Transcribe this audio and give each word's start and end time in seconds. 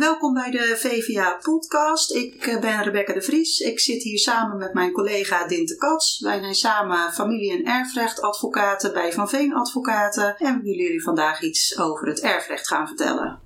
Welkom 0.00 0.34
bij 0.34 0.50
de 0.50 0.76
VVA 0.76 1.38
podcast. 1.42 2.14
Ik 2.14 2.46
eh, 2.46 2.60
ben 2.60 2.82
Rebecca 2.82 3.12
de 3.12 3.22
Vries. 3.22 3.58
Ik 3.58 3.80
zit 3.80 4.02
hier 4.02 4.18
samen 4.18 4.58
met 4.58 4.74
mijn 4.74 4.92
collega 4.92 5.46
Dinte 5.46 5.76
Kats. 5.76 6.20
Wij 6.20 6.40
zijn 6.40 6.54
samen 6.54 7.12
familie- 7.12 7.50
en 7.50 7.64
erfrechtadvocaten 7.64 8.92
bij 8.92 9.12
Van 9.12 9.28
Veen 9.28 9.54
Advocaten 9.54 10.36
en 10.38 10.56
we 10.56 10.62
willen 10.62 10.82
jullie 10.82 11.02
vandaag 11.02 11.42
iets 11.42 11.78
over 11.78 12.06
het 12.06 12.20
erfrecht 12.20 12.66
gaan 12.66 12.86
vertellen. 12.86 13.38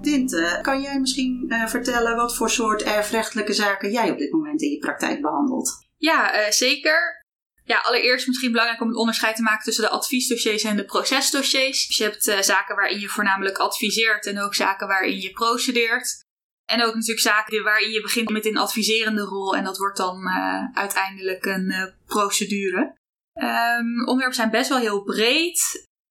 Dinte, 0.00 0.58
kan 0.62 0.80
jij 0.80 1.00
misschien 1.00 1.44
uh, 1.48 1.66
vertellen 1.66 2.16
wat 2.16 2.36
voor 2.36 2.50
soort 2.50 2.82
erfrechtelijke 2.82 3.52
zaken 3.52 3.90
jij 3.90 4.10
op 4.10 4.18
dit 4.18 4.32
moment 4.32 4.62
in 4.62 4.70
je 4.70 4.78
praktijk 4.78 5.20
behandelt? 5.20 5.90
Ja, 6.02 6.40
uh, 6.40 6.50
zeker. 6.50 7.20
Ja, 7.64 7.78
allereerst 7.78 8.26
misschien 8.26 8.50
belangrijk 8.50 8.80
om 8.80 8.88
het 8.88 8.96
onderscheid 8.96 9.36
te 9.36 9.42
maken 9.42 9.64
tussen 9.64 9.84
de 9.84 9.90
adviesdossiers 9.90 10.62
en 10.62 10.76
de 10.76 10.84
procesdossiers. 10.84 11.86
Dus 11.86 11.96
je 11.96 12.04
hebt 12.04 12.26
uh, 12.26 12.40
zaken 12.40 12.76
waarin 12.76 13.00
je 13.00 13.08
voornamelijk 13.08 13.58
adviseert 13.58 14.26
en 14.26 14.40
ook 14.40 14.54
zaken 14.54 14.86
waarin 14.86 15.20
je 15.20 15.30
procedeert. 15.30 16.20
En 16.64 16.82
ook 16.82 16.94
natuurlijk 16.94 17.20
zaken 17.20 17.62
waarin 17.62 17.90
je 17.90 18.00
begint 18.00 18.30
met 18.30 18.46
een 18.46 18.56
adviserende 18.56 19.22
rol 19.22 19.56
en 19.56 19.64
dat 19.64 19.76
wordt 19.78 19.96
dan 19.96 20.26
uh, 20.26 20.64
uiteindelijk 20.72 21.44
een 21.44 21.94
procedure. 22.06 22.96
Um, 23.34 23.98
onderwerpen 23.98 24.34
zijn 24.34 24.50
best 24.50 24.68
wel 24.68 24.78
heel 24.78 25.02
breed. 25.02 25.58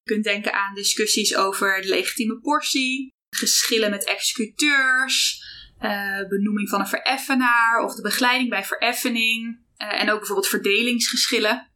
Je 0.02 0.12
kunt 0.12 0.24
denken 0.24 0.52
aan 0.52 0.74
discussies 0.74 1.36
over 1.36 1.80
de 1.82 1.88
legitieme 1.88 2.40
portie, 2.40 3.08
geschillen 3.36 3.90
met 3.90 4.04
executeurs, 4.04 5.44
benoeming 6.28 6.68
van 6.68 6.80
een 6.80 6.86
vereffenaar 6.86 7.84
of 7.84 7.94
de 7.94 8.02
begeleiding 8.02 8.50
bij 8.50 8.64
vereffening. 8.64 9.61
Uh, 9.82 10.00
en 10.00 10.10
ook 10.10 10.18
bijvoorbeeld 10.18 10.48
verdelingsgeschillen. 10.48 11.70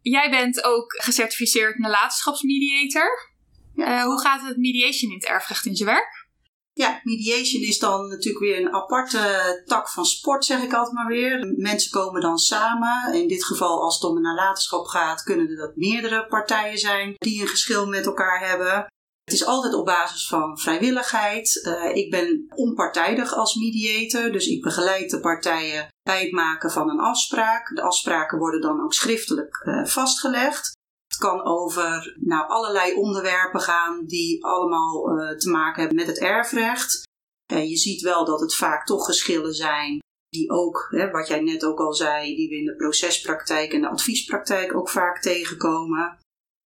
Jij 0.00 0.30
bent 0.30 0.64
ook 0.64 0.92
gecertificeerd 1.02 1.78
nalatenschapsmediator. 1.78 3.32
Ja. 3.74 3.98
Uh, 3.98 4.04
hoe 4.04 4.20
gaat 4.20 4.42
het 4.42 4.56
mediation 4.56 5.10
in 5.10 5.16
het 5.16 5.26
erfrecht 5.26 5.66
in 5.66 5.76
zijn 5.76 5.88
werk? 5.88 6.24
Ja, 6.72 7.00
mediation 7.02 7.62
is 7.62 7.78
dan 7.78 8.08
natuurlijk 8.08 8.44
weer 8.44 8.58
een 8.58 8.74
aparte 8.74 9.62
tak 9.66 9.88
van 9.90 10.04
sport, 10.04 10.44
zeg 10.44 10.62
ik 10.62 10.72
altijd 10.72 10.94
maar 10.94 11.06
weer. 11.06 11.54
Mensen 11.56 11.90
komen 11.90 12.20
dan 12.20 12.38
samen. 12.38 13.14
In 13.14 13.28
dit 13.28 13.44
geval, 13.44 13.82
als 13.82 13.94
het 13.94 14.10
om 14.10 14.16
een 14.16 14.22
nalatenschap 14.22 14.86
gaat, 14.86 15.22
kunnen 15.22 15.48
er 15.48 15.56
dat 15.56 15.76
meerdere 15.76 16.26
partijen 16.26 16.78
zijn 16.78 17.14
die 17.18 17.40
een 17.40 17.48
geschil 17.48 17.86
met 17.86 18.06
elkaar 18.06 18.48
hebben. 18.48 18.86
Het 19.24 19.34
is 19.34 19.44
altijd 19.44 19.74
op 19.74 19.84
basis 19.84 20.26
van 20.26 20.58
vrijwilligheid. 20.58 21.60
Uh, 21.66 21.96
ik 21.96 22.10
ben 22.10 22.46
onpartijdig 22.54 23.34
als 23.34 23.54
mediator, 23.54 24.32
dus 24.32 24.46
ik 24.46 24.62
begeleid 24.62 25.10
de 25.10 25.20
partijen 25.20 25.88
bij 26.02 26.22
het 26.22 26.32
maken 26.32 26.70
van 26.70 26.90
een 26.90 27.00
afspraak. 27.00 27.74
De 27.74 27.82
afspraken 27.82 28.38
worden 28.38 28.60
dan 28.60 28.82
ook 28.82 28.92
schriftelijk 28.92 29.62
uh, 29.64 29.84
vastgelegd. 29.84 30.72
Het 31.06 31.18
kan 31.18 31.44
over 31.44 32.16
nou, 32.20 32.48
allerlei 32.48 32.94
onderwerpen 32.94 33.60
gaan 33.60 34.04
die 34.06 34.44
allemaal 34.44 35.18
uh, 35.18 35.36
te 35.36 35.50
maken 35.50 35.80
hebben 35.80 35.96
met 35.96 36.06
het 36.06 36.18
erfrecht. 36.18 37.02
je 37.46 37.76
ziet 37.76 38.00
wel 38.00 38.24
dat 38.24 38.40
het 38.40 38.54
vaak 38.54 38.86
toch 38.86 39.04
geschillen 39.04 39.54
zijn 39.54 40.02
die 40.34 40.50
ook, 40.50 40.86
hè, 40.90 41.10
wat 41.10 41.28
jij 41.28 41.40
net 41.40 41.64
ook 41.64 41.78
al 41.78 41.94
zei, 41.94 42.36
die 42.36 42.48
we 42.48 42.54
in 42.54 42.64
de 42.64 42.76
procespraktijk 42.76 43.72
en 43.72 43.80
de 43.80 43.88
adviespraktijk 43.88 44.76
ook 44.76 44.88
vaak 44.88 45.20
tegenkomen. 45.20 46.18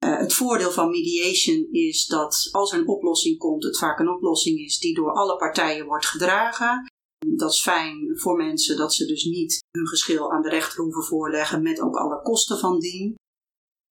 Uh, 0.04 0.18
het 0.18 0.34
voordeel 0.34 0.70
van 0.70 0.90
mediation 0.90 1.68
is 1.70 2.06
dat 2.06 2.48
als 2.52 2.72
er 2.72 2.78
een 2.78 2.88
oplossing 2.88 3.38
komt, 3.38 3.62
het 3.62 3.78
vaak 3.78 3.98
een 3.98 4.08
oplossing 4.08 4.58
is 4.58 4.78
die 4.78 4.94
door 4.94 5.12
alle 5.12 5.36
partijen 5.36 5.86
wordt 5.86 6.06
gedragen. 6.06 6.90
Dat 7.36 7.52
is 7.52 7.62
fijn 7.62 8.18
voor 8.18 8.36
mensen 8.36 8.76
dat 8.76 8.94
ze 8.94 9.06
dus 9.06 9.24
niet 9.24 9.58
hun 9.70 9.86
geschil 9.86 10.32
aan 10.32 10.42
de 10.42 10.48
rechter 10.48 10.82
hoeven 10.82 11.04
voorleggen 11.04 11.62
met 11.62 11.80
ook 11.80 11.96
alle 11.96 12.22
kosten 12.22 12.58
van 12.58 12.78
dien. 12.78 13.14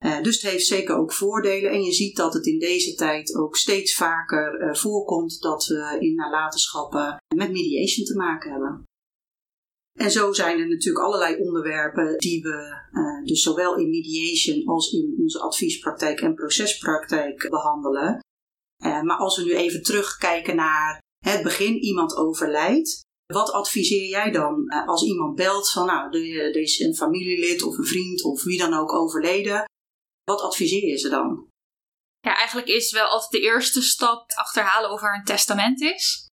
Uh, 0.05 0.21
dus 0.21 0.41
het 0.41 0.51
heeft 0.51 0.65
zeker 0.65 0.95
ook 0.95 1.13
voordelen 1.13 1.71
en 1.71 1.83
je 1.83 1.91
ziet 1.91 2.15
dat 2.15 2.33
het 2.33 2.45
in 2.45 2.59
deze 2.59 2.95
tijd 2.95 3.35
ook 3.35 3.55
steeds 3.55 3.95
vaker 3.95 4.61
uh, 4.61 4.73
voorkomt 4.73 5.41
dat 5.41 5.65
we 5.65 5.97
in 5.99 6.15
nalatenschappen 6.15 7.17
met 7.35 7.51
mediation 7.51 8.05
te 8.05 8.15
maken 8.15 8.51
hebben. 8.51 8.86
En 9.97 10.11
zo 10.11 10.33
zijn 10.33 10.59
er 10.59 10.67
natuurlijk 10.67 11.05
allerlei 11.05 11.37
onderwerpen 11.37 12.17
die 12.17 12.41
we 12.41 12.81
uh, 12.91 13.25
dus 13.25 13.41
zowel 13.41 13.75
in 13.75 13.89
mediation 13.89 14.67
als 14.67 14.91
in 14.91 15.15
onze 15.19 15.39
adviespraktijk 15.39 16.21
en 16.21 16.35
procespraktijk 16.35 17.47
behandelen. 17.49 18.19
Uh, 18.85 19.01
maar 19.01 19.17
als 19.17 19.37
we 19.37 19.43
nu 19.43 19.55
even 19.55 19.83
terugkijken 19.83 20.55
naar 20.55 21.01
het 21.25 21.43
begin, 21.43 21.77
iemand 21.77 22.15
overlijdt. 22.15 23.05
Wat 23.33 23.51
adviseer 23.51 24.09
jij 24.09 24.31
dan 24.31 24.73
uh, 24.73 24.87
als 24.87 25.03
iemand 25.03 25.35
belt 25.35 25.71
van 25.71 25.85
nou, 25.85 26.29
er 26.31 26.55
is 26.55 26.79
een 26.79 26.95
familielid 26.95 27.63
of 27.63 27.77
een 27.77 27.85
vriend 27.85 28.23
of 28.23 28.43
wie 28.43 28.57
dan 28.57 28.73
ook 28.73 28.93
overleden? 28.93 29.63
Wat 30.23 30.41
adviseer 30.41 30.87
je 30.87 30.97
ze 30.97 31.09
dan? 31.09 31.47
Ja, 32.19 32.35
eigenlijk 32.37 32.67
is 32.67 32.91
wel 32.91 33.05
altijd 33.05 33.31
de 33.31 33.41
eerste 33.41 33.81
stap 33.81 34.31
achterhalen 34.35 34.91
of 34.91 35.01
er 35.01 35.15
een 35.15 35.23
testament 35.23 35.81
is. 35.81 36.26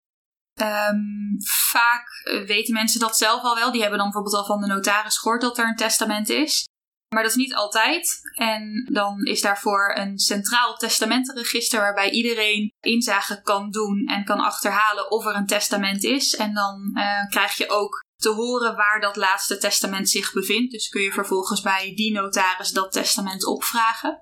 Um, 0.61 1.35
vaak 1.71 2.07
eh, 2.23 2.45
weten 2.45 2.73
mensen 2.73 2.99
dat 2.99 3.17
zelf 3.17 3.43
al 3.43 3.55
wel. 3.55 3.71
Die 3.71 3.81
hebben 3.81 3.99
dan 3.99 4.07
bijvoorbeeld 4.11 4.41
al 4.41 4.45
van 4.45 4.61
de 4.61 4.67
notaris 4.67 5.17
gehoord 5.17 5.41
dat 5.41 5.57
er 5.57 5.67
een 5.67 5.75
testament 5.75 6.29
is. 6.29 6.65
Maar 7.13 7.23
dat 7.23 7.31
is 7.31 7.37
niet 7.37 7.55
altijd. 7.55 8.19
En 8.33 8.89
dan 8.91 9.23
is 9.23 9.41
daarvoor 9.41 9.95
een 9.95 10.19
centraal 10.19 10.75
testamentenregister 10.75 11.79
waarbij 11.79 12.09
iedereen 12.09 12.71
inzage 12.79 13.41
kan 13.41 13.71
doen 13.71 14.05
en 14.07 14.25
kan 14.25 14.39
achterhalen 14.39 15.11
of 15.11 15.25
er 15.25 15.35
een 15.35 15.47
testament 15.47 16.03
is. 16.03 16.35
En 16.35 16.53
dan 16.53 16.91
uh, 16.93 17.29
krijg 17.29 17.57
je 17.57 17.69
ook 17.69 18.03
te 18.15 18.29
horen 18.29 18.75
waar 18.75 18.99
dat 18.99 19.15
laatste 19.15 19.57
testament 19.57 20.09
zich 20.09 20.33
bevindt. 20.33 20.71
Dus 20.71 20.89
kun 20.89 21.01
je 21.01 21.11
vervolgens 21.11 21.61
bij 21.61 21.95
die 21.95 22.13
notaris 22.13 22.71
dat 22.71 22.91
testament 22.91 23.45
opvragen. 23.45 24.19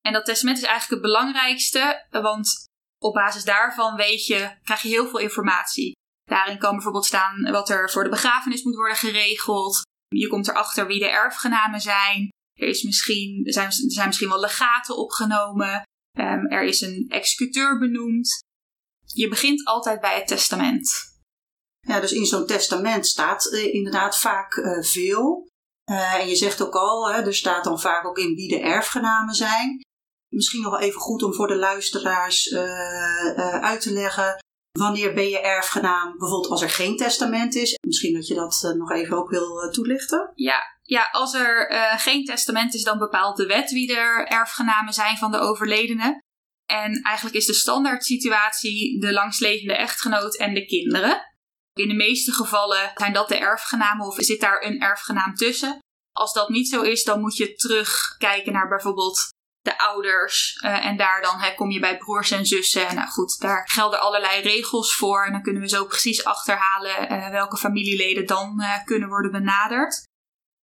En 0.00 0.12
dat 0.12 0.24
testament 0.24 0.58
is 0.58 0.64
eigenlijk 0.64 1.02
het 1.02 1.12
belangrijkste, 1.12 2.06
want 2.10 2.70
op 3.02 3.14
basis 3.14 3.44
daarvan 3.44 3.94
weet 3.96 4.26
je, 4.26 4.58
krijg 4.62 4.82
je 4.82 4.88
heel 4.88 5.08
veel 5.08 5.18
informatie. 5.18 5.92
Daarin 6.30 6.58
kan 6.58 6.72
bijvoorbeeld 6.74 7.06
staan 7.06 7.50
wat 7.50 7.68
er 7.68 7.90
voor 7.90 8.04
de 8.04 8.10
begrafenis 8.10 8.62
moet 8.62 8.76
worden 8.76 8.96
geregeld. 8.96 9.80
Je 10.08 10.28
komt 10.28 10.48
erachter 10.48 10.86
wie 10.86 10.98
de 10.98 11.08
erfgenamen 11.08 11.80
zijn. 11.80 12.28
Er, 12.60 12.68
is 12.68 12.82
misschien, 12.82 13.40
zijn, 13.44 13.66
er 13.66 13.72
zijn 13.72 14.06
misschien 14.06 14.28
wel 14.28 14.40
legaten 14.40 14.96
opgenomen. 14.96 15.82
Um, 16.18 16.46
er 16.46 16.62
is 16.62 16.80
een 16.80 17.06
executeur 17.08 17.78
benoemd. 17.78 18.38
Je 19.06 19.28
begint 19.28 19.64
altijd 19.66 20.00
bij 20.00 20.14
het 20.14 20.26
testament. 20.26 21.10
Ja, 21.80 22.00
dus 22.00 22.12
in 22.12 22.26
zo'n 22.26 22.46
testament 22.46 23.06
staat 23.06 23.52
uh, 23.52 23.74
inderdaad 23.74 24.18
vaak 24.18 24.56
uh, 24.56 24.82
veel. 24.82 25.48
Uh, 25.90 26.14
en 26.14 26.28
je 26.28 26.36
zegt 26.36 26.62
ook 26.62 26.74
al, 26.74 27.12
hè, 27.12 27.22
er 27.22 27.34
staat 27.34 27.64
dan 27.64 27.80
vaak 27.80 28.06
ook 28.06 28.18
in 28.18 28.34
wie 28.34 28.48
de 28.48 28.60
erfgenamen 28.60 29.34
zijn. 29.34 29.80
Misschien 30.32 30.62
nog 30.62 30.70
wel 30.70 30.80
even 30.80 31.00
goed 31.00 31.22
om 31.22 31.34
voor 31.34 31.46
de 31.46 31.56
luisteraars 31.56 32.46
uh, 32.46 32.60
uh, 32.60 33.62
uit 33.62 33.80
te 33.80 33.92
leggen. 33.92 34.36
Wanneer 34.78 35.14
ben 35.14 35.28
je 35.28 35.40
erfgenaam, 35.40 36.18
bijvoorbeeld 36.18 36.50
als 36.50 36.62
er 36.62 36.70
geen 36.70 36.96
testament 36.96 37.54
is? 37.54 37.78
Misschien 37.86 38.14
dat 38.14 38.26
je 38.26 38.34
dat 38.34 38.62
uh, 38.64 38.72
nog 38.72 38.90
even 38.90 39.16
ook 39.16 39.30
wil 39.30 39.70
toelichten. 39.70 40.32
Ja, 40.34 40.58
ja 40.82 41.08
als 41.10 41.34
er 41.34 41.72
geen 41.98 42.24
testament 42.24 42.74
is, 42.74 42.82
dan 42.82 42.98
bepaalt 42.98 43.36
de 43.36 43.46
wet 43.46 43.70
wie 43.70 43.96
er 43.96 44.26
erfgenamen 44.26 44.92
zijn 44.92 45.16
van 45.16 45.30
de 45.30 45.38
overledene. 45.38 46.20
En 46.66 47.02
eigenlijk 47.02 47.36
is 47.36 47.46
de 47.46 47.54
standaard 47.54 48.04
situatie 48.04 49.00
de 49.00 49.12
langslevende 49.12 49.76
echtgenoot 49.76 50.36
en 50.36 50.54
de 50.54 50.64
kinderen. 50.64 51.20
In 51.72 51.88
de 51.88 51.94
meeste 51.94 52.32
gevallen 52.32 52.92
zijn 52.94 53.12
dat 53.12 53.28
de 53.28 53.36
erfgenamen 53.36 54.06
of 54.06 54.14
zit 54.18 54.40
daar 54.40 54.62
een 54.62 54.80
erfgenaam 54.80 55.34
tussen. 55.34 55.78
Als 56.12 56.32
dat 56.32 56.48
niet 56.48 56.68
zo 56.68 56.82
is, 56.82 57.04
dan 57.04 57.20
moet 57.20 57.36
je 57.36 57.54
terugkijken 57.54 58.52
naar 58.52 58.68
bijvoorbeeld 58.68 59.28
de 59.62 59.78
ouders. 59.78 60.60
Uh, 60.64 60.86
en 60.86 60.96
daar 60.96 61.22
dan 61.22 61.38
hè, 61.38 61.54
kom 61.54 61.70
je 61.70 61.80
bij 61.80 61.96
broers 61.96 62.30
en 62.30 62.46
zussen. 62.46 62.88
En 62.88 62.94
nou 62.94 63.08
goed, 63.08 63.40
daar 63.40 63.68
gelden 63.68 64.00
allerlei 64.00 64.42
regels 64.42 64.94
voor. 64.94 65.24
En 65.24 65.32
dan 65.32 65.42
kunnen 65.42 65.62
we 65.62 65.68
zo 65.68 65.84
precies 65.84 66.24
achterhalen 66.24 67.12
uh, 67.12 67.30
welke 67.30 67.56
familieleden 67.56 68.26
dan 68.26 68.60
uh, 68.60 68.84
kunnen 68.84 69.08
worden 69.08 69.30
benaderd. 69.30 70.10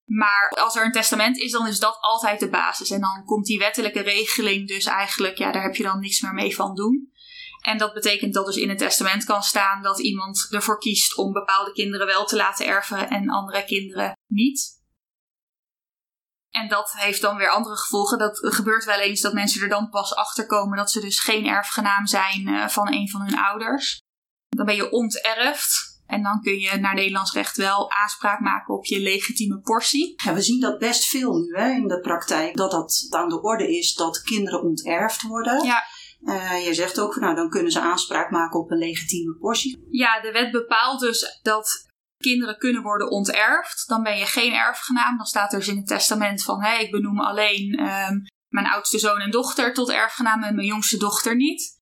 Maar 0.05 0.49
als 0.49 0.75
er 0.75 0.85
een 0.85 0.91
testament 0.91 1.37
is, 1.37 1.51
dan 1.51 1.67
is 1.67 1.79
dat 1.79 1.97
altijd 2.01 2.40
de 2.40 2.49
basis. 2.49 2.90
En 2.90 3.01
dan 3.01 3.23
komt 3.25 3.46
die 3.46 3.59
wettelijke 3.59 4.01
regeling 4.01 4.67
dus 4.67 4.85
eigenlijk, 4.85 5.37
ja, 5.37 5.52
daar 5.52 5.63
heb 5.63 5.75
je 5.75 5.84
dan 5.84 5.99
niks 5.99 6.22
meer 6.22 6.34
mee 6.34 6.55
van 6.55 6.75
doen. 6.75 7.11
En 7.61 7.78
dat 7.78 7.93
betekent 7.93 8.34
dat 8.34 8.45
dus 8.45 8.55
in 8.55 8.69
het 8.69 8.78
testament 8.78 9.23
kan 9.23 9.43
staan 9.43 9.81
dat 9.81 9.99
iemand 9.99 10.47
ervoor 10.49 10.79
kiest 10.79 11.17
om 11.17 11.31
bepaalde 11.31 11.72
kinderen 11.72 12.07
wel 12.07 12.25
te 12.25 12.35
laten 12.35 12.66
erven 12.66 13.09
en 13.09 13.29
andere 13.29 13.63
kinderen 13.63 14.17
niet. 14.28 14.78
En 16.49 16.67
dat 16.67 16.91
heeft 16.91 17.22
dan 17.22 17.37
weer 17.37 17.49
andere 17.49 17.78
gevolgen. 17.78 18.17
Dat 18.17 18.40
gebeurt 18.41 18.85
wel 18.85 18.99
eens 18.99 19.22
dat 19.22 19.34
mensen 19.34 19.61
er 19.61 19.69
dan 19.69 19.90
pas 19.90 20.16
achter 20.16 20.46
komen 20.46 20.78
dat 20.78 20.91
ze 20.91 20.99
dus 20.99 21.19
geen 21.19 21.46
erfgenaam 21.46 22.07
zijn 22.07 22.47
uh, 22.47 22.67
van 22.67 22.93
een 22.93 23.09
van 23.09 23.22
hun 23.22 23.40
ouders. 23.40 24.01
Dan 24.49 24.66
ben 24.66 24.75
je 24.75 24.91
onterfd. 24.91 25.87
En 26.05 26.23
dan 26.23 26.41
kun 26.41 26.59
je 26.59 26.78
naar 26.78 26.93
Nederlands 26.93 27.34
recht 27.34 27.57
wel 27.57 27.91
aanspraak 27.91 28.40
maken 28.40 28.73
op 28.73 28.85
je 28.85 28.99
legitieme 28.99 29.59
portie. 29.59 30.13
Ja, 30.23 30.34
we 30.34 30.41
zien 30.41 30.59
dat 30.59 30.78
best 30.78 31.05
veel 31.05 31.37
nu 31.37 31.55
hè, 31.55 31.69
in 31.69 31.87
de 31.87 31.99
praktijk. 31.99 32.55
Dat 32.55 32.72
dat 32.72 33.07
aan 33.09 33.29
de 33.29 33.41
orde 33.41 33.78
is 33.78 33.93
dat 33.93 34.22
kinderen 34.22 34.61
onterfd 34.61 35.22
worden. 35.22 35.63
Ja. 35.63 35.84
Uh, 36.22 36.66
je 36.66 36.73
zegt 36.73 36.99
ook, 36.99 37.16
nou 37.16 37.35
dan 37.35 37.49
kunnen 37.49 37.72
ze 37.72 37.79
aanspraak 37.79 38.29
maken 38.31 38.59
op 38.59 38.72
een 38.72 38.78
legitieme 38.78 39.37
portie. 39.37 39.87
Ja, 39.91 40.22
de 40.22 40.31
wet 40.31 40.52
bepaalt 40.52 40.99
dus 40.99 41.40
dat 41.41 41.89
kinderen 42.19 42.57
kunnen 42.57 42.81
worden 42.81 43.09
onterfd, 43.09 43.87
dan 43.87 44.03
ben 44.03 44.17
je 44.17 44.25
geen 44.25 44.53
erfgenaam. 44.53 45.17
Dan 45.17 45.25
staat 45.25 45.53
er 45.53 45.59
dus 45.59 45.67
in 45.67 45.77
het 45.77 45.87
testament 45.87 46.43
van 46.43 46.63
hé, 46.63 46.77
ik 46.77 46.91
benoem 46.91 47.19
alleen 47.19 47.75
ehm, 47.75 48.17
mijn 48.47 48.67
oudste 48.67 48.99
zoon 48.99 49.19
en 49.19 49.31
dochter 49.31 49.73
tot 49.73 49.89
erfgenaam 49.89 50.43
en 50.43 50.55
mijn 50.55 50.67
jongste 50.67 50.97
dochter 50.97 51.35
niet. 51.35 51.77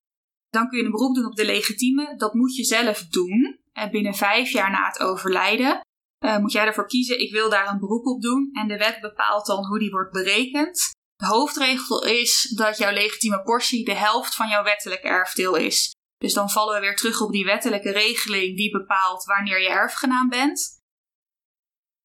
Dan 0.48 0.68
kun 0.68 0.78
je 0.78 0.84
een 0.84 0.90
beroep 0.90 1.14
doen 1.14 1.26
op 1.26 1.36
de 1.36 1.44
legitieme. 1.44 2.16
Dat 2.16 2.34
moet 2.34 2.56
je 2.56 2.64
zelf 2.64 3.06
doen. 3.06 3.60
En 3.72 3.90
binnen 3.90 4.14
vijf 4.14 4.50
jaar 4.50 4.70
na 4.70 4.86
het 4.86 4.98
overlijden 4.98 5.80
uh, 6.24 6.38
moet 6.38 6.52
jij 6.52 6.66
ervoor 6.66 6.86
kiezen, 6.86 7.20
ik 7.20 7.32
wil 7.32 7.50
daar 7.50 7.68
een 7.68 7.78
beroep 7.78 8.06
op 8.06 8.22
doen. 8.22 8.50
En 8.52 8.68
de 8.68 8.76
wet 8.76 9.00
bepaalt 9.00 9.46
dan 9.46 9.66
hoe 9.66 9.78
die 9.78 9.90
wordt 9.90 10.12
berekend. 10.12 10.90
De 11.16 11.26
hoofdregel 11.26 12.04
is 12.04 12.52
dat 12.56 12.78
jouw 12.78 12.92
legitieme 12.92 13.42
portie 13.42 13.84
de 13.84 13.94
helft 13.94 14.34
van 14.34 14.48
jouw 14.48 14.62
wettelijk 14.62 15.02
erfdeel 15.02 15.56
is. 15.56 15.90
Dus 16.18 16.32
dan 16.32 16.50
vallen 16.50 16.74
we 16.74 16.80
weer 16.80 16.96
terug 16.96 17.20
op 17.20 17.32
die 17.32 17.44
wettelijke 17.44 17.92
regeling 17.92 18.56
die 18.56 18.70
bepaalt 18.70 19.24
wanneer 19.24 19.60
je 19.60 19.68
erfgenaam 19.68 20.28
bent. 20.28 20.76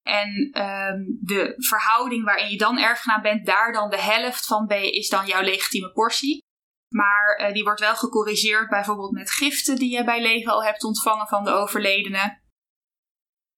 En 0.01 0.29
um, 0.61 1.17
de 1.21 1.53
verhouding 1.57 2.23
waarin 2.23 2.49
je 2.49 2.57
dan 2.57 2.77
erfgenaam 2.77 3.21
bent, 3.21 3.45
daar 3.45 3.71
dan 3.71 3.89
de 3.89 4.01
helft 4.01 4.45
van 4.45 4.65
ben, 4.65 4.93
is 4.93 5.09
dan 5.09 5.25
jouw 5.25 5.41
legitieme 5.41 5.91
portie. 5.91 6.41
Maar 6.87 7.39
uh, 7.39 7.53
die 7.53 7.63
wordt 7.63 7.79
wel 7.79 7.95
gecorrigeerd 7.95 8.69
bijvoorbeeld 8.69 9.11
met 9.11 9.31
giften 9.31 9.75
die 9.75 9.91
je 9.91 10.03
bij 10.03 10.21
leven 10.21 10.51
al 10.51 10.63
hebt 10.63 10.83
ontvangen 10.83 11.27
van 11.27 11.43
de 11.43 11.51
overledene. 11.51 12.41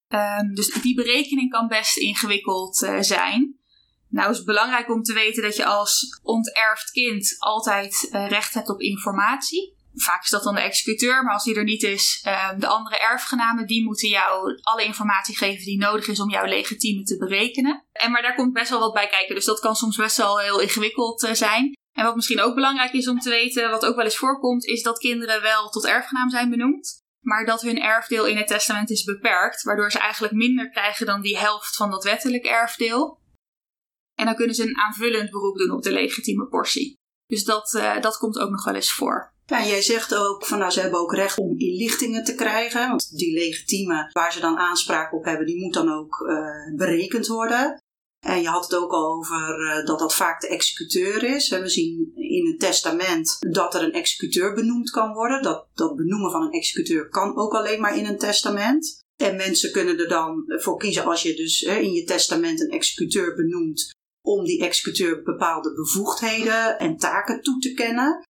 Um, 0.08 0.54
dus 0.54 0.74
die 0.74 0.96
berekening 0.96 1.50
kan 1.50 1.68
best 1.68 1.98
ingewikkeld 1.98 2.82
uh, 2.82 3.02
zijn. 3.02 3.60
Nou 4.10 4.30
is 4.30 4.38
het 4.38 4.46
belangrijk 4.46 4.90
om 4.90 5.04
te 5.04 5.14
weten 5.14 5.44
dat 5.44 5.56
je 5.56 5.66
als 5.66 6.20
onterfd 6.24 6.92
kind 6.92 7.36
altijd 7.40 8.10
uh, 8.12 8.28
recht 8.30 8.54
hebt 8.54 8.70
op 8.70 8.80
informatie 8.80 9.75
vaak 9.96 10.24
is 10.24 10.30
dat 10.30 10.44
dan 10.44 10.56
de 10.56 10.62
executeur, 10.62 11.24
maar 11.24 11.34
als 11.34 11.44
die 11.44 11.56
er 11.56 11.64
niet 11.64 11.84
is, 11.84 12.24
uh, 12.28 12.50
de 12.58 12.68
andere 12.68 12.98
erfgenamen, 12.98 13.68
die 13.68 13.84
moeten 13.84 14.10
jou 14.10 14.60
alle 14.62 14.84
informatie 14.84 15.38
geven 15.38 15.66
die 15.66 15.78
nodig 15.78 16.08
is 16.08 16.20
om 16.20 16.30
jouw 16.30 16.46
legitieme 16.46 17.04
te 17.04 17.18
berekenen. 17.18 17.86
En 17.92 18.12
maar 18.12 18.22
daar 18.22 18.36
komt 18.36 18.54
best 18.54 18.70
wel 18.70 18.80
wat 18.80 18.94
bij 18.94 19.08
kijken, 19.08 19.36
dus 19.36 19.46
dat 19.46 19.60
kan 19.60 19.76
soms 19.76 19.98
best 19.98 20.18
wel 20.18 20.40
heel 20.40 20.60
ingewikkeld 20.60 21.24
uh, 21.24 21.32
zijn. 21.32 21.74
En 21.92 22.04
wat 22.04 22.16
misschien 22.16 22.42
ook 22.42 22.56
belangrijk 22.56 22.94
is 22.94 23.08
om 23.08 23.20
te 23.20 23.30
weten, 23.30 23.70
wat 23.70 23.86
ook 23.86 23.96
wel 23.96 24.04
eens 24.04 24.18
voorkomt, 24.18 24.66
is 24.66 24.82
dat 24.82 24.98
kinderen 24.98 25.42
wel 25.42 25.70
tot 25.70 25.86
erfgenaam 25.86 26.30
zijn 26.30 26.50
benoemd, 26.50 27.04
maar 27.20 27.46
dat 27.46 27.62
hun 27.62 27.82
erfdeel 27.82 28.26
in 28.26 28.38
het 28.38 28.48
testament 28.48 28.90
is 28.90 29.04
beperkt, 29.04 29.64
waardoor 29.64 29.92
ze 29.92 30.00
eigenlijk 30.00 30.34
minder 30.34 30.70
krijgen 30.70 31.06
dan 31.06 31.22
die 31.22 31.38
helft 31.38 31.76
van 31.76 31.92
dat 31.92 32.04
wettelijk 32.04 32.46
erfdeel. 32.46 33.24
En 34.16 34.26
dan 34.26 34.36
kunnen 34.36 34.56
ze 34.56 34.64
een 34.64 34.78
aanvullend 34.78 35.30
beroep 35.30 35.58
doen 35.58 35.72
op 35.72 35.84
de 35.84 35.92
legitieme 35.92 36.48
portie. 36.48 36.94
Dus 37.26 37.44
dat, 37.44 37.74
uh, 37.74 38.02
dat 38.02 38.18
komt 38.18 38.38
ook 38.38 38.50
nog 38.50 38.64
wel 38.64 38.76
eens 38.76 38.94
voor. 38.94 39.35
Ja, 39.46 39.66
jij 39.66 39.82
zegt 39.82 40.16
ook 40.16 40.46
van 40.46 40.60
nou, 40.60 40.72
ze 40.72 40.80
hebben 40.80 41.00
ook 41.00 41.14
recht 41.14 41.38
om 41.38 41.60
inlichtingen 41.60 42.24
te 42.24 42.36
krijgen. 42.36 42.88
Want 42.88 43.18
die 43.18 43.34
legitieme 43.34 44.10
waar 44.12 44.34
ze 44.34 44.40
dan 44.40 44.58
aanspraak 44.58 45.14
op 45.14 45.26
hebben, 45.26 45.46
die 45.46 45.62
moet 45.64 45.74
dan 45.74 45.92
ook 45.92 46.20
uh, 46.20 46.76
berekend 46.76 47.28
worden. 47.28 47.84
En 48.26 48.42
je 48.42 48.48
had 48.48 48.64
het 48.64 48.76
ook 48.76 48.92
al 48.92 49.16
over 49.16 49.60
uh, 49.60 49.86
dat 49.86 50.00
dat 50.00 50.16
vaak 50.16 50.42
de 50.42 50.48
executeur 50.48 51.24
is. 51.24 51.50
We 51.50 51.70
zien 51.70 52.12
in 52.16 52.48
het 52.48 52.60
testament 52.60 53.38
dat 53.40 53.76
er 53.76 53.84
een 53.84 53.92
executeur 53.92 54.54
benoemd 54.54 54.90
kan 54.90 55.14
worden. 55.14 55.42
Dat, 55.42 55.68
dat 55.74 55.96
benoemen 55.96 56.32
van 56.32 56.42
een 56.42 56.52
executeur 56.52 57.10
kan 57.10 57.38
ook 57.38 57.54
alleen 57.54 57.82
maar 57.82 57.98
in 57.98 58.06
een 58.06 58.18
testament. 58.18 59.04
En 59.16 59.36
mensen 59.36 59.72
kunnen 59.72 60.00
er 60.00 60.08
dan 60.08 60.44
voor 60.48 60.78
kiezen 60.78 61.06
als 61.06 61.24
je 61.24 61.36
dus 61.36 61.62
in 61.62 61.92
je 61.92 62.04
testament 62.04 62.62
een 62.62 62.70
executeur 62.70 63.36
benoemt 63.36 63.94
om 64.22 64.44
die 64.44 64.64
executeur 64.64 65.24
bepaalde 65.24 65.74
bevoegdheden 65.74 66.80
en 66.80 66.98
taken 66.98 67.42
toe 67.42 67.60
te 67.60 67.74
kennen. 67.74 68.24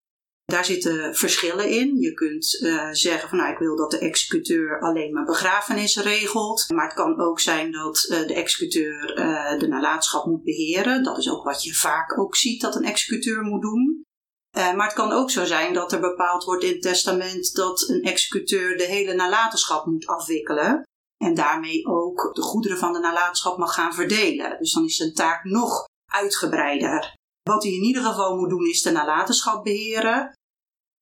Daar 0.46 0.66
zitten 0.66 1.16
verschillen 1.16 1.70
in. 1.70 2.00
Je 2.00 2.14
kunt 2.14 2.60
uh, 2.62 2.90
zeggen 2.92 3.30
van 3.30 3.38
nou 3.38 3.52
ik 3.52 3.58
wil 3.58 3.76
dat 3.76 3.92
de 3.92 4.00
executeur 4.00 4.82
alleen 4.82 5.14
maar 5.14 5.26
begrafenis 5.26 5.98
regelt. 5.98 6.70
Maar 6.70 6.86
het 6.86 6.94
kan 6.94 7.20
ook 7.20 7.40
zijn 7.40 7.72
dat 7.72 8.08
uh, 8.10 8.28
de 8.28 8.34
executeur 8.34 9.20
uh, 9.20 9.60
de 9.60 9.68
nalatenschap 9.68 10.26
moet 10.26 10.44
beheren. 10.44 11.04
Dat 11.04 11.18
is 11.18 11.30
ook 11.30 11.44
wat 11.44 11.64
je 11.64 11.74
vaak 11.74 12.20
ook 12.20 12.36
ziet 12.36 12.62
dat 12.62 12.76
een 12.76 12.84
executeur 12.84 13.42
moet 13.42 13.62
doen. 13.62 14.04
maar 14.52 14.86
het 14.86 14.94
kan 14.94 15.12
ook 15.12 15.32
zo 15.32 15.46
zijn 15.46 15.74
dat 15.74 15.92
er 15.92 16.00
bepaald 16.00 16.44
wordt 16.44 16.64
in 16.64 16.72
het 16.72 16.82
testament 16.82 17.56
dat 17.56 17.90
een 17.90 18.02
executeur 18.02 18.78
de 18.78 18.86
hele 18.86 19.14
nalatenschap 19.14 19.86
moet 19.86 20.08
afwikkelen. 20.08 20.84
En 21.18 21.34
daarmee 21.34 21.86
ook 21.86 22.30
de 22.34 22.42
goederen 22.42 22.78
van 22.78 22.94
de 22.94 23.00
nalatenschap 23.00 23.58
mag 23.58 23.74
gaan 23.74 23.94
verdelen. 23.94 24.58
Dus 24.60 24.74
dan 24.74 24.86
is 24.86 24.96
zijn 24.96 25.14
taak 25.14 25.44
nog 25.44 25.86
uitgebreider. 26.12 27.14
Wat 27.50 27.64
hij 27.64 27.72
in 27.72 27.84
ieder 27.84 28.04
geval 28.04 28.38
moet 28.38 28.50
doen 28.50 28.68
is 28.68 28.82
de 28.82 28.92
nalatenschap 28.92 29.64
beheren 29.64 30.34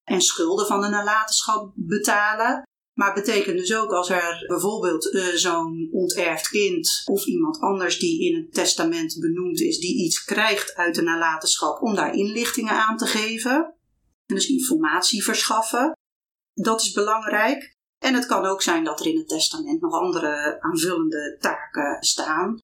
en 0.04 0.22
schulden 0.22 0.66
van 0.66 0.82
de 0.82 0.88
nalatenschap 0.88 1.72
betalen. 1.76 2.64
Maar 2.94 3.14
betekent 3.14 3.58
dus 3.58 3.76
ook 3.76 3.92
als 3.92 4.10
er 4.10 4.44
bijvoorbeeld 4.48 5.14
uh, 5.14 5.26
zo'n 5.26 5.90
onterfd 5.92 6.48
kind 6.48 7.02
of 7.06 7.26
iemand 7.26 7.60
anders 7.60 8.00
die 8.00 8.32
in 8.32 8.42
het 8.42 8.54
testament 8.54 9.18
benoemd 9.20 9.60
is, 9.60 9.80
die 9.80 10.04
iets 10.06 10.24
krijgt 10.24 10.76
uit 10.76 10.96
de 10.96 11.02
nalatenschap, 11.02 11.82
om 11.82 11.96
daar 11.96 12.14
inlichtingen 12.16 12.74
aan 12.74 12.98
te 12.98 13.06
geven. 13.06 13.76
En 14.26 14.36
dus 14.36 14.48
informatie 14.48 15.24
verschaffen. 15.24 15.92
Dat 16.54 16.82
is 16.82 16.92
belangrijk. 16.92 17.76
En 18.06 18.14
het 18.14 18.26
kan 18.26 18.46
ook 18.46 18.62
zijn 18.62 18.84
dat 18.84 19.00
er 19.00 19.06
in 19.06 19.18
het 19.18 19.28
testament 19.28 19.82
nog 19.82 19.94
andere 19.94 20.62
aanvullende 20.62 21.38
taken 21.40 22.04
staan. 22.04 22.58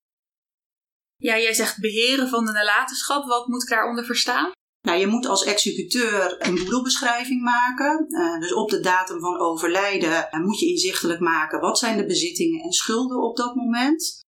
Ja, 1.22 1.38
jij 1.38 1.54
zegt 1.54 1.80
beheren 1.80 2.30
van 2.30 2.46
de 2.46 2.52
nalatenschap. 2.52 3.26
Wat 3.26 3.48
moet 3.48 3.62
ik 3.62 3.70
daaronder 3.70 4.06
verstaan? 4.06 4.52
Nou, 4.82 5.00
je 5.00 5.08
moet 5.08 5.26
als 5.26 5.44
executeur 5.44 6.36
een 6.48 6.56
boedelbeschrijving 6.56 7.42
maken. 7.42 8.06
Uh, 8.10 8.40
dus 8.40 8.54
op 8.54 8.70
de 8.70 8.80
datum 8.80 9.20
van 9.20 9.40
overlijden 9.40 10.28
uh, 10.32 10.40
moet 10.40 10.60
je 10.60 10.70
inzichtelijk 10.70 11.20
maken 11.20 11.60
wat 11.60 11.78
zijn 11.80 11.98
de 11.98 12.06
bezittingen 12.06 12.64
en 12.64 12.72
schulden 12.72 13.24
op 13.24 13.38
dat 13.38 13.56
moment. 13.56 14.24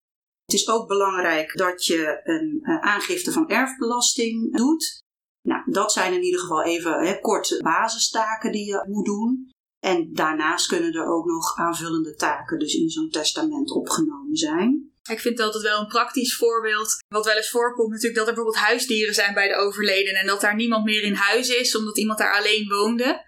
Het 0.45 0.53
is 0.53 0.69
ook 0.69 0.88
belangrijk 0.88 1.57
dat 1.57 1.86
je 1.86 2.21
een 2.24 2.59
uh, 2.62 2.81
aangifte 2.81 3.31
van 3.31 3.50
erfbelasting 3.50 4.57
doet. 4.57 5.03
Nou, 5.42 5.71
dat 5.71 5.92
zijn 5.92 6.13
in 6.13 6.24
ieder 6.24 6.39
geval 6.39 6.63
even 6.63 7.07
hè, 7.07 7.19
korte 7.19 7.59
basistaken 7.63 8.51
die 8.51 8.65
je 8.65 8.85
moet 8.88 9.06
doen. 9.06 9.51
En 9.80 10.13
daarnaast 10.13 10.68
kunnen 10.68 10.94
er 10.94 11.06
ook 11.06 11.25
nog 11.25 11.57
aanvullende 11.57 12.15
taken 12.15 12.59
dus 12.59 12.74
in 12.74 12.89
zo'n 12.89 13.09
testament 13.09 13.71
opgenomen 13.71 14.35
zijn. 14.35 14.92
Ik 15.09 15.19
vind 15.19 15.38
het 15.38 15.45
altijd 15.45 15.63
wel 15.63 15.79
een 15.79 15.88
praktisch 15.88 16.35
voorbeeld. 16.35 16.95
Wat 17.07 17.25
wel 17.25 17.35
eens 17.35 17.50
voorkomt 17.50 17.89
natuurlijk 17.89 18.19
dat 18.19 18.27
er 18.27 18.33
bijvoorbeeld 18.33 18.65
huisdieren 18.65 19.13
zijn 19.13 19.33
bij 19.33 19.47
de 19.47 19.56
overleden. 19.56 20.13
En 20.13 20.27
dat 20.27 20.41
daar 20.41 20.56
niemand 20.56 20.85
meer 20.85 21.03
in 21.03 21.13
huis 21.13 21.50
is, 21.50 21.75
omdat 21.75 21.97
iemand 21.97 22.19
daar 22.19 22.38
alleen 22.38 22.67
woonde. 22.67 23.27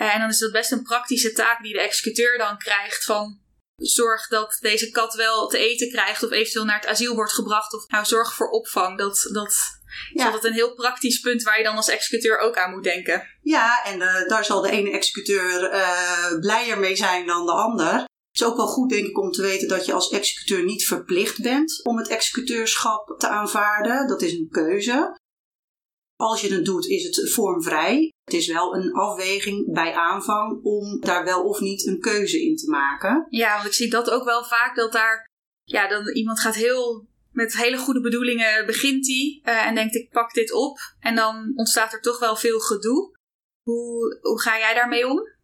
Eh, 0.00 0.14
en 0.14 0.20
dan 0.20 0.28
is 0.28 0.38
dat 0.38 0.52
best 0.52 0.72
een 0.72 0.82
praktische 0.82 1.32
taak 1.32 1.62
die 1.62 1.72
de 1.72 1.80
executeur 1.80 2.38
dan 2.38 2.58
krijgt 2.58 3.04
van... 3.04 3.44
Zorg 3.76 4.28
dat 4.28 4.56
deze 4.60 4.90
kat 4.90 5.14
wel 5.14 5.48
te 5.48 5.58
eten 5.58 5.90
krijgt 5.90 6.22
of 6.22 6.30
eventueel 6.30 6.64
naar 6.64 6.80
het 6.80 6.88
asiel 6.88 7.14
wordt 7.14 7.32
gebracht. 7.32 7.74
Of 7.74 7.88
nou, 7.88 8.04
zorg 8.04 8.34
voor 8.34 8.48
opvang. 8.48 8.98
Dat, 8.98 9.28
dat 9.32 9.54
ja. 10.12 10.26
is 10.26 10.32
altijd 10.32 10.44
een 10.44 10.58
heel 10.58 10.74
praktisch 10.74 11.20
punt 11.20 11.42
waar 11.42 11.58
je 11.58 11.64
dan 11.64 11.76
als 11.76 11.88
executeur 11.88 12.38
ook 12.38 12.56
aan 12.56 12.70
moet 12.70 12.84
denken. 12.84 13.26
Ja, 13.42 13.84
en 13.84 14.00
uh, 14.00 14.28
daar 14.28 14.44
zal 14.44 14.60
de 14.60 14.70
ene 14.70 14.90
executeur 14.90 15.72
uh, 15.74 16.38
blijer 16.40 16.78
mee 16.78 16.96
zijn 16.96 17.26
dan 17.26 17.46
de 17.46 17.52
ander. 17.52 18.04
Het 18.36 18.44
is 18.44 18.50
ook 18.50 18.56
wel 18.56 18.66
goed, 18.66 18.90
denk 18.90 19.06
ik, 19.06 19.18
om 19.18 19.30
te 19.30 19.42
weten 19.42 19.68
dat 19.68 19.86
je 19.86 19.92
als 19.92 20.10
executeur 20.10 20.64
niet 20.64 20.86
verplicht 20.86 21.42
bent 21.42 21.84
om 21.84 21.96
het 21.96 22.08
executeurschap 22.08 23.14
te 23.18 23.28
aanvaarden. 23.28 24.08
Dat 24.08 24.22
is 24.22 24.32
een 24.32 24.48
keuze. 24.50 25.18
Als 26.16 26.40
je 26.40 26.54
het 26.54 26.64
doet, 26.64 26.86
is 26.86 27.04
het 27.04 27.32
vormvrij. 27.32 28.12
Het 28.24 28.34
is 28.34 28.46
wel 28.46 28.74
een 28.74 28.92
afweging 28.92 29.72
bij 29.72 29.94
aanvang 29.94 30.62
om 30.62 31.00
daar 31.00 31.24
wel 31.24 31.44
of 31.44 31.60
niet 31.60 31.86
een 31.86 32.00
keuze 32.00 32.42
in 32.42 32.56
te 32.56 32.70
maken. 32.70 33.26
Ja, 33.28 33.54
want 33.54 33.66
ik 33.66 33.72
zie 33.72 33.90
dat 33.90 34.10
ook 34.10 34.24
wel 34.24 34.44
vaak 34.44 34.76
dat 34.76 34.92
daar, 34.92 35.30
ja, 35.64 35.88
dan 35.88 36.08
iemand 36.08 36.40
gaat 36.40 36.54
heel 36.54 37.06
met 37.30 37.56
hele 37.56 37.78
goede 37.78 38.00
bedoelingen 38.00 38.66
begint 38.66 39.06
hij 39.06 39.40
uh, 39.44 39.66
en 39.66 39.74
denkt 39.74 39.94
ik 39.94 40.10
pak 40.10 40.34
dit 40.34 40.52
op 40.52 40.78
en 41.00 41.14
dan 41.14 41.52
ontstaat 41.54 41.92
er 41.92 42.00
toch 42.00 42.18
wel 42.18 42.36
veel 42.36 42.60
gedoe. 42.60 43.14
Hoe, 43.62 44.18
hoe 44.20 44.40
ga 44.40 44.58
jij 44.58 44.74
daarmee 44.74 45.08
om? 45.08 45.34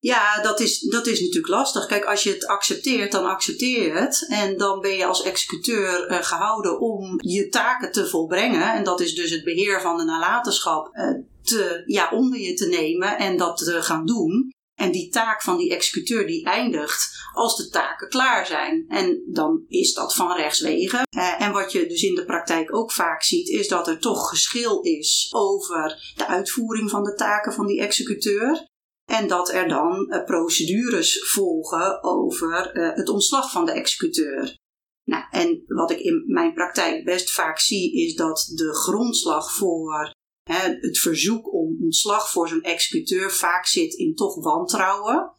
Ja, 0.00 0.42
dat 0.42 0.60
is, 0.60 0.80
dat 0.80 1.06
is 1.06 1.20
natuurlijk 1.20 1.48
lastig. 1.48 1.86
Kijk, 1.86 2.04
als 2.04 2.22
je 2.22 2.30
het 2.30 2.46
accepteert, 2.46 3.12
dan 3.12 3.24
accepteer 3.24 3.82
je 3.82 3.90
het. 3.90 4.26
En 4.28 4.56
dan 4.56 4.80
ben 4.80 4.96
je 4.96 5.06
als 5.06 5.22
executeur 5.22 6.10
uh, 6.10 6.18
gehouden 6.22 6.80
om 6.80 7.14
je 7.16 7.48
taken 7.48 7.92
te 7.92 8.06
volbrengen. 8.06 8.72
En 8.72 8.84
dat 8.84 9.00
is 9.00 9.14
dus 9.14 9.30
het 9.30 9.44
beheer 9.44 9.80
van 9.80 9.96
de 9.96 10.04
nalatenschap 10.04 10.90
uh, 10.94 11.10
te, 11.42 11.82
ja, 11.86 12.10
onder 12.10 12.40
je 12.40 12.54
te 12.54 12.66
nemen 12.66 13.18
en 13.18 13.36
dat 13.36 13.56
te 13.56 13.82
gaan 13.82 14.06
doen. 14.06 14.50
En 14.74 14.92
die 14.92 15.08
taak 15.08 15.42
van 15.42 15.56
die 15.56 15.74
executeur 15.74 16.26
die 16.26 16.44
eindigt 16.44 17.26
als 17.32 17.56
de 17.56 17.68
taken 17.68 18.08
klaar 18.08 18.46
zijn. 18.46 18.84
En 18.88 19.22
dan 19.26 19.64
is 19.68 19.94
dat 19.94 20.14
van 20.14 20.36
rechtswegen. 20.36 21.06
Uh, 21.16 21.42
en 21.42 21.52
wat 21.52 21.72
je 21.72 21.86
dus 21.86 22.02
in 22.02 22.14
de 22.14 22.24
praktijk 22.24 22.74
ook 22.74 22.92
vaak 22.92 23.22
ziet, 23.22 23.48
is 23.48 23.68
dat 23.68 23.88
er 23.88 23.98
toch 23.98 24.28
geschil 24.28 24.80
is 24.80 25.28
over 25.34 26.12
de 26.16 26.26
uitvoering 26.26 26.90
van 26.90 27.04
de 27.04 27.14
taken 27.14 27.52
van 27.52 27.66
die 27.66 27.80
executeur. 27.80 28.67
En 29.10 29.28
dat 29.28 29.52
er 29.52 29.68
dan 29.68 30.06
uh, 30.08 30.24
procedures 30.24 31.30
volgen 31.30 32.02
over 32.02 32.76
uh, 32.76 32.94
het 32.94 33.08
ontslag 33.08 33.50
van 33.50 33.64
de 33.66 33.72
executeur. 33.72 34.56
Nou, 35.04 35.24
en 35.30 35.62
wat 35.66 35.90
ik 35.90 35.98
in 35.98 36.24
mijn 36.26 36.54
praktijk 36.54 37.04
best 37.04 37.30
vaak 37.30 37.58
zie, 37.58 37.92
is 38.06 38.14
dat 38.14 38.52
de 38.54 38.74
grondslag 38.74 39.52
voor 39.52 40.12
hè, 40.42 40.76
het 40.80 40.98
verzoek 40.98 41.52
om 41.52 41.78
ontslag 41.82 42.30
voor 42.30 42.48
zo'n 42.48 42.60
executeur 42.60 43.30
vaak 43.30 43.66
zit 43.66 43.94
in 43.94 44.14
toch 44.14 44.42
wantrouwen. 44.42 45.32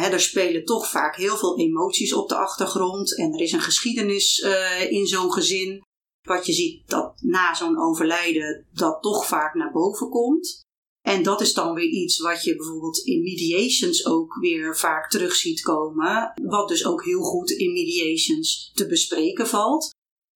hè, 0.00 0.08
er 0.08 0.20
spelen 0.20 0.64
toch 0.64 0.90
vaak 0.90 1.16
heel 1.16 1.36
veel 1.36 1.58
emoties 1.58 2.12
op 2.12 2.28
de 2.28 2.36
achtergrond 2.36 3.16
en 3.16 3.32
er 3.32 3.40
is 3.40 3.52
een 3.52 3.60
geschiedenis 3.60 4.38
in 4.88 5.06
zo'n 5.06 5.32
gezin. 5.32 5.82
Wat 6.20 6.46
je 6.46 6.52
ziet 6.52 6.88
dat 6.88 7.20
na 7.20 7.54
zo'n 7.54 7.80
overlijden 7.80 8.66
dat 8.72 9.02
toch 9.02 9.26
vaak 9.26 9.54
naar 9.54 9.72
boven 9.72 10.08
komt. 10.08 10.68
En 11.10 11.22
dat 11.22 11.40
is 11.40 11.52
dan 11.52 11.74
weer 11.74 11.88
iets 11.88 12.18
wat 12.18 12.44
je 12.44 12.56
bijvoorbeeld 12.56 12.98
in 12.98 13.22
mediations 13.22 14.06
ook 14.06 14.34
weer 14.40 14.76
vaak 14.76 15.10
terug 15.10 15.34
ziet 15.34 15.62
komen. 15.62 16.32
Wat 16.42 16.68
dus 16.68 16.86
ook 16.86 17.04
heel 17.04 17.22
goed 17.22 17.50
in 17.50 17.72
mediations 17.72 18.70
te 18.74 18.86
bespreken 18.86 19.46
valt. 19.46 19.90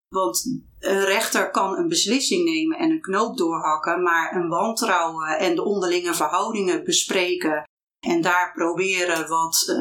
Want 0.09 0.63
een 0.79 1.05
rechter 1.05 1.51
kan 1.51 1.77
een 1.77 1.89
beslissing 1.89 2.45
nemen 2.45 2.79
en 2.79 2.91
een 2.91 3.01
knoop 3.01 3.37
doorhakken, 3.37 4.03
maar 4.03 4.37
een 4.37 4.49
wantrouwen 4.49 5.39
en 5.39 5.55
de 5.55 5.65
onderlinge 5.65 6.15
verhoudingen 6.15 6.85
bespreken 6.85 7.65
en 8.07 8.23
daar 8.23 8.53
proberen 8.55 9.29
wat 9.29 9.65
uh, 9.69 9.77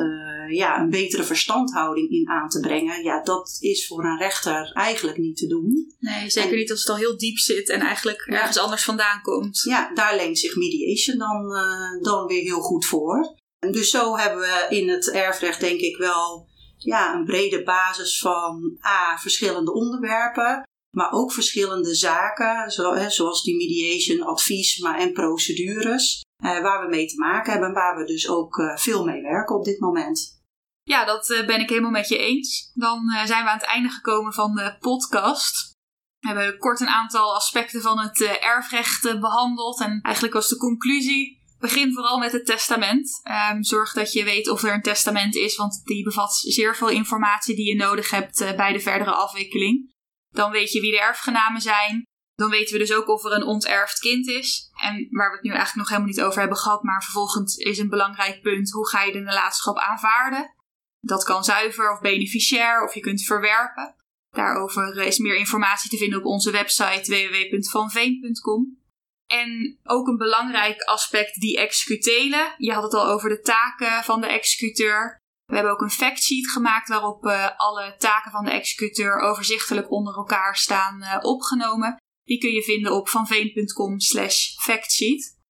ja, 0.49 0.79
een 0.79 0.89
betere 0.89 1.23
verstandhouding 1.23 2.09
in 2.09 2.29
aan 2.29 2.49
te 2.49 2.59
brengen. 2.59 3.03
Ja, 3.03 3.21
dat 3.21 3.57
is 3.59 3.87
voor 3.87 4.03
een 4.03 4.17
rechter 4.17 4.71
eigenlijk 4.73 5.17
niet 5.17 5.37
te 5.37 5.47
doen. 5.47 5.95
Nee, 5.99 6.29
zeker 6.29 6.55
niet 6.55 6.71
als 6.71 6.79
het 6.79 6.89
al 6.89 6.95
heel 6.95 7.17
diep 7.17 7.37
zit 7.37 7.69
en 7.69 7.79
eigenlijk 7.79 8.21
ergens 8.21 8.57
anders 8.57 8.83
vandaan 8.83 9.21
komt. 9.21 9.61
Ja, 9.63 9.91
daar 9.93 10.15
leent 10.15 10.39
zich 10.39 10.55
mediation 10.55 11.17
dan, 11.17 11.51
uh, 11.51 12.03
dan 12.03 12.27
weer 12.27 12.41
heel 12.41 12.61
goed 12.61 12.85
voor. 12.85 13.35
En 13.59 13.71
dus 13.71 13.89
zo 13.89 14.17
hebben 14.17 14.39
we 14.39 14.65
in 14.69 14.89
het 14.89 15.11
erfrecht 15.11 15.59
denk 15.59 15.79
ik 15.79 15.97
wel 15.97 16.47
ja, 16.77 17.15
een 17.15 17.25
brede 17.25 17.63
basis 17.63 18.19
van 18.19 18.77
A, 18.85 19.17
verschillende 19.17 19.73
onderwerpen. 19.73 20.63
Maar 20.95 21.11
ook 21.11 21.31
verschillende 21.31 21.95
zaken, 21.95 22.71
zoals 23.11 23.43
die 23.43 23.55
mediation, 23.55 24.21
advies 24.21 24.79
maar 24.79 24.99
en 24.99 25.13
procedures. 25.13 26.21
Eh, 26.43 26.61
waar 26.61 26.81
we 26.83 26.89
mee 26.89 27.07
te 27.07 27.17
maken 27.17 27.51
hebben 27.51 27.69
en 27.69 27.75
waar 27.75 27.97
we 27.97 28.05
dus 28.05 28.29
ook 28.29 28.57
eh, 28.57 28.77
veel 28.77 29.05
mee 29.05 29.21
werken 29.21 29.55
op 29.55 29.63
dit 29.63 29.79
moment. 29.79 30.41
Ja, 30.81 31.05
dat 31.05 31.29
eh, 31.29 31.45
ben 31.45 31.59
ik 31.59 31.69
helemaal 31.69 31.91
met 31.91 32.07
je 32.07 32.17
eens. 32.17 32.71
Dan 32.73 33.09
zijn 33.25 33.43
we 33.43 33.49
aan 33.49 33.57
het 33.57 33.67
einde 33.67 33.89
gekomen 33.89 34.33
van 34.33 34.55
de 34.55 34.75
podcast. 34.79 35.71
We 36.19 36.27
hebben 36.27 36.57
kort 36.57 36.79
een 36.79 36.87
aantal 36.87 37.35
aspecten 37.35 37.81
van 37.81 37.99
het 37.99 38.21
erfrecht 38.41 39.19
behandeld. 39.19 39.81
En 39.81 39.99
eigenlijk 40.01 40.35
was 40.35 40.47
de 40.47 40.57
conclusie: 40.57 41.41
begin 41.59 41.93
vooral 41.93 42.17
met 42.17 42.31
het 42.31 42.45
testament. 42.45 43.19
Ehm, 43.23 43.61
zorg 43.61 43.93
dat 43.93 44.13
je 44.13 44.23
weet 44.23 44.49
of 44.49 44.63
er 44.63 44.73
een 44.73 44.81
testament 44.81 45.35
is, 45.35 45.55
want 45.55 45.81
die 45.83 46.03
bevat 46.03 46.33
zeer 46.35 46.75
veel 46.75 46.89
informatie 46.89 47.55
die 47.55 47.67
je 47.67 47.75
nodig 47.75 48.09
hebt 48.09 48.55
bij 48.55 48.73
de 48.73 48.79
verdere 48.79 49.11
afwikkeling. 49.11 49.93
Dan 50.29 50.51
weet 50.51 50.71
je 50.71 50.81
wie 50.81 50.91
de 50.91 51.01
erfgenamen 51.01 51.61
zijn. 51.61 52.03
Dan 52.35 52.49
weten 52.49 52.73
we 52.73 52.79
dus 52.79 52.93
ook 52.93 53.07
of 53.07 53.25
er 53.25 53.31
een 53.31 53.43
onterfd 53.43 53.99
kind 53.99 54.27
is. 54.27 54.71
En 54.81 55.07
waar 55.09 55.29
we 55.29 55.35
het 55.35 55.43
nu 55.43 55.49
eigenlijk 55.49 55.79
nog 55.79 55.89
helemaal 55.89 56.09
niet 56.09 56.21
over 56.21 56.39
hebben 56.39 56.57
gehad, 56.57 56.83
maar 56.83 57.03
vervolgens 57.03 57.55
is 57.55 57.77
een 57.77 57.89
belangrijk 57.89 58.41
punt: 58.41 58.71
hoe 58.71 58.89
ga 58.89 59.03
je 59.03 59.11
de 59.11 59.19
nalatenschap 59.19 59.77
aanvaarden? 59.77 60.53
Dat 60.99 61.23
kan 61.23 61.43
zuiver 61.43 61.91
of 61.91 61.99
beneficiair, 61.99 62.83
of 62.83 62.93
je 62.93 62.99
kunt 62.99 63.23
verwerpen. 63.23 63.95
Daarover 64.29 65.01
is 65.01 65.17
meer 65.17 65.35
informatie 65.35 65.89
te 65.89 65.97
vinden 65.97 66.19
op 66.19 66.25
onze 66.25 66.51
website 66.51 67.11
www.vanveen.com. 67.11 68.81
En 69.27 69.79
ook 69.83 70.07
een 70.07 70.17
belangrijk 70.17 70.81
aspect, 70.81 71.39
die 71.39 71.57
executelen. 71.57 72.55
Je 72.57 72.73
had 72.73 72.83
het 72.83 72.93
al 72.93 73.07
over 73.07 73.29
de 73.29 73.39
taken 73.39 74.03
van 74.03 74.21
de 74.21 74.27
executeur. 74.27 75.21
We 75.45 75.55
hebben 75.55 75.73
ook 75.73 75.81
een 75.81 75.89
factsheet 75.89 76.49
gemaakt 76.49 76.87
waarop 76.87 77.25
uh, 77.25 77.49
alle 77.57 77.95
taken 77.97 78.31
van 78.31 78.45
de 78.45 78.51
executeur 78.51 79.19
overzichtelijk 79.19 79.91
onder 79.91 80.15
elkaar 80.15 80.55
staan 80.55 81.01
uh, 81.01 81.17
opgenomen. 81.21 81.97
Die 82.23 82.37
kun 82.37 82.51
je 82.51 82.63
vinden 82.63 82.93
op 82.93 83.09
vanveen.com 83.09 83.99
slash 83.99 84.55
factsheet. 84.55 85.41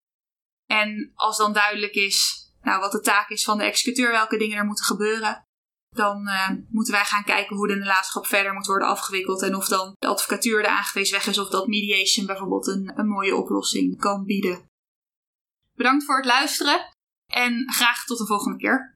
En 0.66 1.12
als 1.16 1.38
dan 1.38 1.54
duidelijk 1.54 1.94
is 1.94 2.44
nou, 2.62 2.80
wat 2.80 2.92
de 2.92 3.00
taak 3.00 3.30
is 3.30 3.44
van 3.44 3.58
de 3.58 3.64
executeur, 3.64 4.12
welke 4.12 4.38
dingen 4.38 4.58
er 4.58 4.66
moeten 4.66 4.86
gebeuren, 4.86 5.44
dan 5.90 6.28
uh, 6.28 6.50
moeten 6.70 6.94
wij 6.94 7.06
gaan 7.06 7.24
kijken 7.24 7.56
hoe 7.56 7.68
de 7.68 7.76
nalatenschap 7.76 8.26
verder 8.26 8.54
moet 8.54 8.66
worden 8.66 8.88
afgewikkeld 8.88 9.42
en 9.42 9.56
of 9.56 9.68
dan 9.68 9.96
de 9.98 10.08
advocatuur 10.08 10.62
de 10.62 10.70
aangewezen 10.70 11.16
weg 11.16 11.28
is 11.28 11.38
of 11.38 11.50
dat 11.50 11.68
mediation 11.68 12.26
bijvoorbeeld 12.26 12.68
een, 12.68 12.92
een 12.96 13.08
mooie 13.08 13.36
oplossing 13.36 14.00
kan 14.00 14.26
bieden. 14.26 14.66
Bedankt 15.76 16.06
voor 16.06 16.16
het 16.16 16.26
luisteren 16.26 16.90
en 17.32 17.72
graag 17.72 18.06
tot 18.06 18.18
de 18.18 18.26
volgende 18.26 18.58
keer. 18.58 18.92